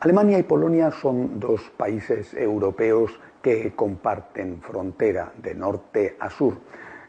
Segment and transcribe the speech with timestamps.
[0.00, 6.54] Alemania y Polonia son dos países europeos que comparten frontera de norte a sur.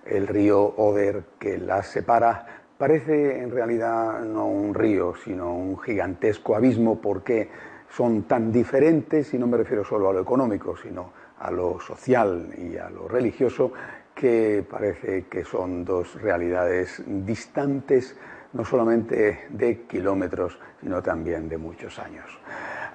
[0.06, 6.56] El río Oder que las separa parece en realidad no un río, sino un gigantesco
[6.56, 7.50] abismo porque
[7.90, 12.50] son tan diferentes, y no me refiero solo a lo económico, sino a lo social
[12.58, 13.74] y a lo religioso,
[14.16, 18.16] que parece que son dos realidades distantes
[18.58, 22.26] no solamente de kilómetros, sino también de muchos años.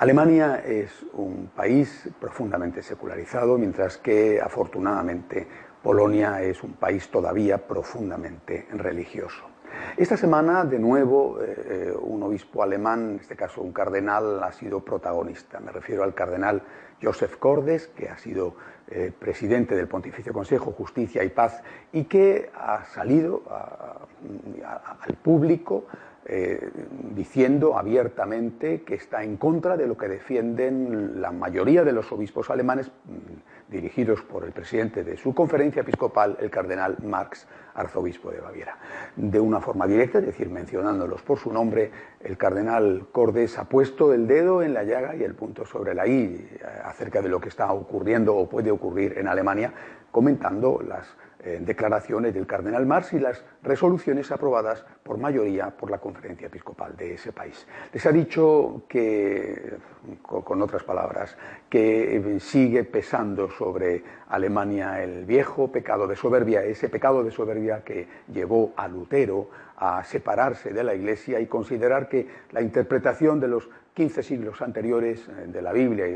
[0.01, 5.47] Alemania es un país profundamente secularizado, mientras que afortunadamente
[5.81, 9.52] Polonia es un país todavía profundamente religioso.
[9.97, 14.53] Esta semana, de nuevo, eh, eh, un obispo alemán, en este caso un cardenal, ha
[14.53, 15.61] sido protagonista.
[15.61, 16.63] Me refiero al cardenal
[17.03, 18.55] Joseph Cordes, que ha sido
[18.89, 25.85] eh, presidente del Pontificio Consejo Justicia y Paz y que ha salido al público
[26.25, 26.71] eh,
[27.15, 32.49] diciendo abiertamente que está en contra de lo que defienden la mayoría de los obispos
[32.49, 38.41] alemanes mm, dirigidos por el presidente de su conferencia episcopal, el cardenal Marx, arzobispo de
[38.41, 38.79] Baviera.
[39.17, 44.13] De una forma directa, es decir, mencionándolos por su nombre, el cardenal Cordes ha puesto
[44.13, 47.41] el dedo en la llaga y el punto sobre la I eh, acerca de lo
[47.41, 49.73] que está ocurriendo o puede ocurrir en Alemania,
[50.13, 56.47] comentando las declaraciones del cardenal Marx y las resoluciones aprobadas por mayoría por la conferencia
[56.47, 57.67] episcopal de ese país.
[57.93, 59.75] Les ha dicho que,
[60.23, 61.37] con otras palabras,
[61.69, 68.07] que sigue pesando sobre Alemania el viejo pecado de soberbia, ese pecado de soberbia que
[68.33, 73.69] llevó a Lutero a separarse de la Iglesia y considerar que la interpretación de los
[73.95, 76.15] 15 siglos anteriores eh, de la Biblia y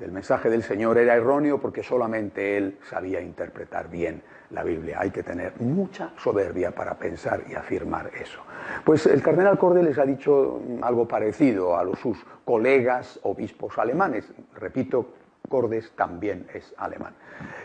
[0.00, 4.96] del mensaje del Señor era erróneo porque solamente él sabía interpretar bien la Biblia.
[4.98, 8.40] Hay que tener mucha soberbia para pensar y afirmar eso.
[8.82, 14.32] Pues el cardenal Corde les ha dicho algo parecido a los, sus colegas obispos alemanes.
[14.56, 15.12] Repito,
[15.48, 17.12] Cordes también es alemán.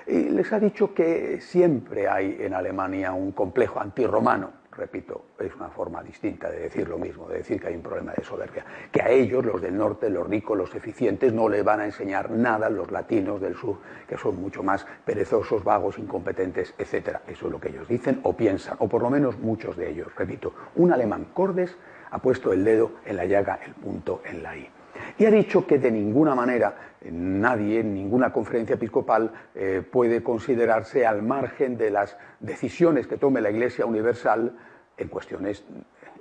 [0.07, 5.69] Y les ha dicho que siempre hay en Alemania un complejo antirromano repito, es una
[5.69, 9.01] forma distinta de decir lo mismo, de decir que hay un problema de soberbia, que
[9.01, 12.69] a ellos, los del norte, los ricos, los eficientes, no les van a enseñar nada
[12.69, 13.77] los latinos del sur,
[14.07, 17.19] que son mucho más perezosos, vagos, incompetentes, etc.
[17.27, 20.13] Eso es lo que ellos dicen o piensan, o por lo menos muchos de ellos.
[20.15, 21.75] Repito, un alemán Cordes
[22.11, 24.69] ha puesto el dedo en la llaga, el punto en la I.
[25.17, 26.75] Y ha dicho que de ninguna manera
[27.09, 33.41] nadie, en ninguna conferencia episcopal, eh, puede considerarse al margen de las decisiones que tome
[33.41, 34.53] la Iglesia Universal
[34.97, 35.63] en cuestiones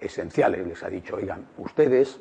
[0.00, 0.66] esenciales.
[0.66, 2.20] Les ha dicho, oigan, ustedes,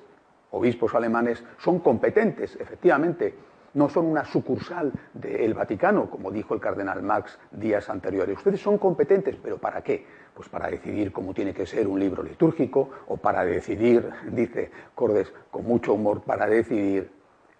[0.51, 3.35] obispos alemanes, son competentes, efectivamente,
[3.73, 8.37] no son una sucursal del Vaticano, como dijo el cardenal Marx días anteriores.
[8.37, 10.05] Ustedes son competentes, pero ¿para qué?
[10.33, 15.31] Pues para decidir cómo tiene que ser un libro litúrgico o para decidir, dice Cordes
[15.51, 17.11] con mucho humor, para decidir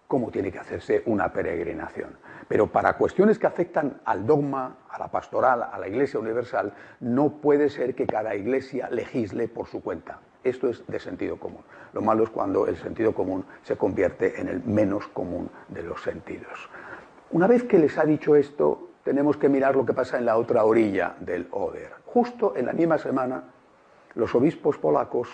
[0.08, 2.18] cómo tiene que hacerse una peregrinación.
[2.48, 7.42] Pero para cuestiones que afectan al dogma, a la pastoral, a la Iglesia Universal, no
[7.42, 10.20] puede ser que cada iglesia legisle por su cuenta.
[10.44, 11.62] Esto es de sentido común.
[11.94, 16.02] Lo malo es cuando el sentido común se convierte en el menos común de los
[16.02, 16.70] sentidos.
[17.32, 20.38] Una vez que les ha dicho esto, tenemos que mirar lo que pasa en la
[20.38, 21.94] otra orilla del Oder.
[22.06, 23.44] Justo en la misma semana,
[24.16, 25.30] los obispos polacos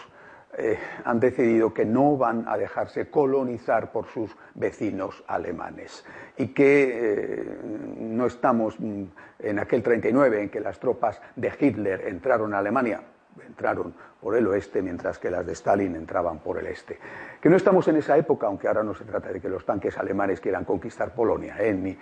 [0.57, 6.03] eh, han decidido que no van a dejarse colonizar por sus vecinos alemanes
[6.37, 7.57] y que eh,
[7.99, 13.01] no estamos en aquel 39 en que las tropas de Hitler entraron a Alemania,
[13.45, 16.99] entraron por el oeste, mientras que las de Stalin entraban por el este.
[17.39, 19.97] Que no estamos en esa época, aunque ahora no se trata de que los tanques
[19.97, 21.97] alemanes quieran conquistar Polonia, ¿eh?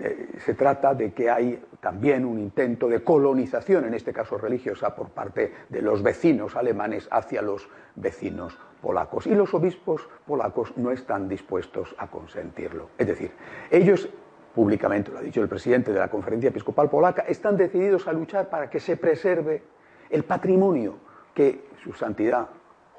[0.00, 4.94] Eh, se trata de que hay también un intento de colonización, en este caso religiosa,
[4.94, 9.26] por parte de los vecinos alemanes hacia los vecinos polacos.
[9.26, 12.88] Y los obispos polacos no están dispuestos a consentirlo.
[12.96, 13.32] Es decir,
[13.70, 14.08] ellos
[14.54, 18.48] públicamente, lo ha dicho el presidente de la Conferencia Episcopal Polaca, están decididos a luchar
[18.50, 19.62] para que se preserve
[20.10, 20.96] el patrimonio
[21.34, 22.48] que su santidad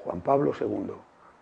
[0.04, 0.94] Juan Pablo II,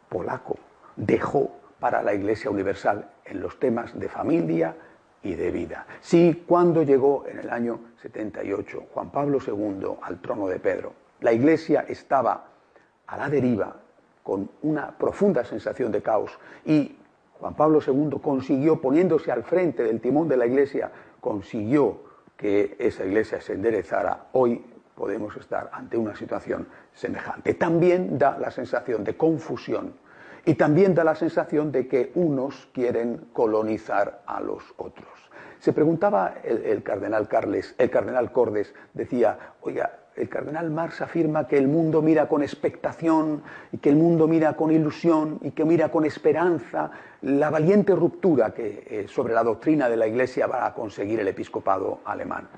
[0.10, 0.58] polaco,
[0.96, 4.76] dejó para la Iglesia Universal en los temas de familia
[5.24, 5.86] y de vida.
[6.02, 11.32] Sí, cuando llegó en el año 78 Juan Pablo II al trono de Pedro, la
[11.32, 12.46] Iglesia estaba
[13.08, 13.76] a la deriva
[14.24, 16.96] con una profunda sensación de caos y
[17.40, 22.02] Juan Pablo II consiguió, poniéndose al frente del timón de la Iglesia, consiguió
[22.36, 24.28] que esa Iglesia se enderezara.
[24.34, 24.64] Hoy
[25.00, 27.54] podemos estar ante una situación semejante.
[27.54, 29.94] También da la sensación de confusión
[30.46, 35.08] y también da la sensación de que unos quieren colonizar a los otros.
[35.60, 41.58] Se preguntaba el, cardenal Carles, el cardenal Cordes decía, oiga, el cardenal Marx afirma que
[41.58, 43.42] el mundo mira con expectación
[43.72, 46.92] y que el mundo mira con ilusión y que mira con esperanza
[47.22, 51.28] la valiente ruptura que eh, sobre la doctrina de la Iglesia va a conseguir el
[51.30, 52.50] episcopado alemán.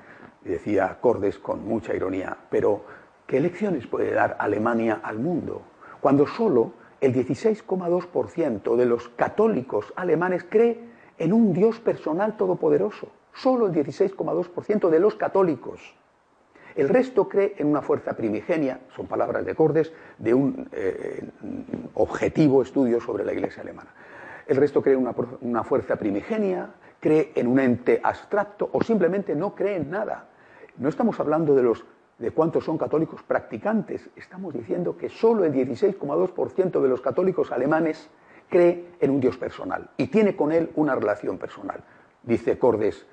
[0.44, 2.84] Decía Cordes con mucha ironía, pero
[3.26, 5.62] ¿qué lecciones puede dar Alemania al mundo
[6.00, 10.80] cuando solo el 16,2% de los católicos alemanes cree
[11.18, 13.08] en un Dios personal todopoderoso?
[13.34, 15.80] Solo el 16,2% de los católicos.
[16.74, 21.22] El resto cree en una fuerza primigenia, son palabras de Cordes, de un eh,
[21.94, 23.90] objetivo estudio sobre la Iglesia alemana.
[24.46, 25.08] El resto cree en
[25.40, 30.28] una fuerza primigenia, cree en un ente abstracto o simplemente no cree en nada.
[30.78, 31.84] No estamos hablando de los
[32.18, 38.08] de cuántos son católicos practicantes, estamos diciendo que solo el 16,2% de los católicos alemanes
[38.48, 41.82] cree en un Dios personal y tiene con él una relación personal.
[42.22, 43.06] Dice Cordes,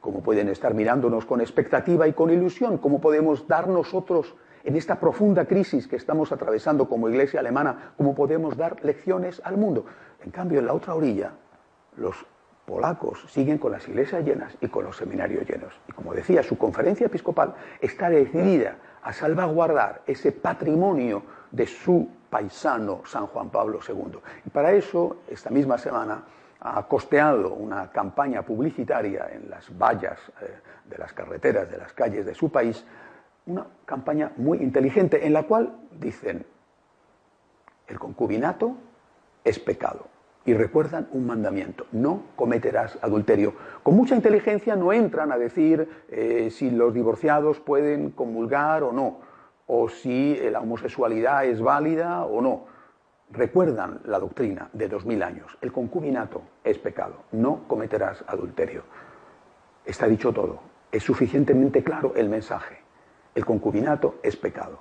[0.00, 4.34] cómo pueden estar mirándonos con expectativa y con ilusión, cómo podemos dar nosotros
[4.64, 9.56] en esta profunda crisis que estamos atravesando como iglesia alemana, cómo podemos dar lecciones al
[9.56, 9.84] mundo.
[10.24, 11.32] En cambio, en la otra orilla,
[11.96, 12.26] los
[12.66, 15.74] polacos siguen con las iglesias llenas y con los seminarios llenos.
[15.88, 23.02] Y como decía, su conferencia episcopal está decidida a salvaguardar ese patrimonio de su paisano
[23.04, 24.18] San Juan Pablo II.
[24.46, 26.24] Y para eso, esta misma semana,
[26.60, 32.24] ha costeado una campaña publicitaria en las vallas eh, de las carreteras, de las calles
[32.24, 32.84] de su país,
[33.46, 36.46] una campaña muy inteligente en la cual dicen,
[37.88, 38.76] el concubinato
[39.42, 40.06] es pecado.
[40.44, 43.54] Y recuerdan un mandamiento, no cometerás adulterio.
[43.82, 49.20] Con mucha inteligencia no entran a decir eh, si los divorciados pueden comulgar o no,
[49.66, 52.72] o si la homosexualidad es válida o no
[53.32, 55.56] recuerdan la doctrina de dos mil años.
[55.60, 58.82] El concubinato es pecado, no cometerás adulterio.
[59.84, 60.60] Está dicho todo,
[60.90, 62.78] es suficientemente claro el mensaje.
[63.34, 64.80] El concubinato es pecado.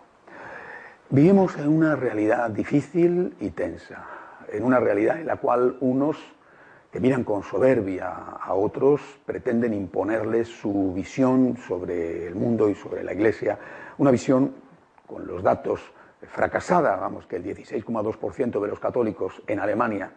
[1.09, 4.05] Vivimos en una realidad difícil y tensa,
[4.51, 6.18] en una realidad en la cual unos
[6.92, 13.03] que miran con soberbia a otros pretenden imponerles su visión sobre el mundo y sobre
[13.03, 13.57] la Iglesia,
[13.98, 14.53] una visión
[15.07, 15.81] con los datos
[16.27, 20.12] fracasada, vamos, que el 16,2% de los católicos en Alemania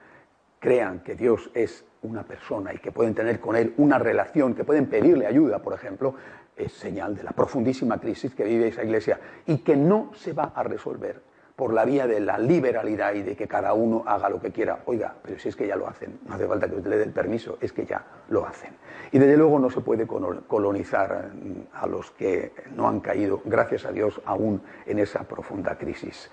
[0.58, 4.64] crean que Dios es una persona y que pueden tener con Él una relación, que
[4.64, 6.14] pueden pedirle ayuda, por ejemplo,
[6.56, 10.52] es señal de la profundísima crisis que vive esa iglesia y que no se va
[10.54, 14.40] a resolver por la vía de la liberalidad y de que cada uno haga lo
[14.40, 14.80] que quiera.
[14.86, 17.04] Oiga, pero si es que ya lo hacen, no hace falta que usted le dé
[17.04, 18.72] el permiso, es que ya lo hacen.
[19.12, 23.84] Y desde luego no se puede colonizar mm, a los que no han caído, gracias
[23.84, 26.28] a Dios, aún en esa profunda crisis.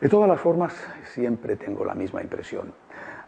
[0.00, 0.74] De todas las formas,
[1.12, 2.72] siempre tengo la misma impresión.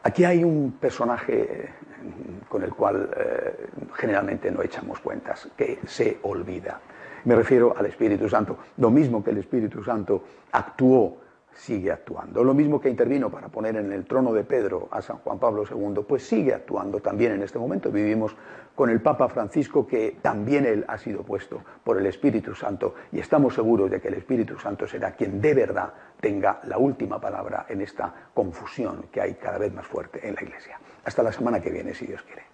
[0.05, 1.71] Aquí hay un personaje
[2.01, 6.81] mm, con el cual eh, generalmente no echamos cuentas, que se olvida.
[7.25, 8.59] Me refiero al Espíritu Santo.
[8.77, 11.24] Lo mismo que el Espíritu Santo actuó
[11.55, 12.43] sigue actuando.
[12.43, 15.65] Lo mismo que intervino para poner en el trono de Pedro a San Juan Pablo
[15.69, 17.91] II, pues sigue actuando también en este momento.
[17.91, 18.37] Vivimos
[18.75, 23.21] con el Papa Francisco, que también él ha sido puesto por el Espíritu Santo, y
[23.21, 27.67] estamos seguros de que el Espíritu Santo será quien de verdad tenga la última palabra
[27.69, 30.81] en esta confusión que hay cada vez más fuerte en la Iglesia.
[31.05, 32.54] Hasta la semana que viene, si Dios quiere.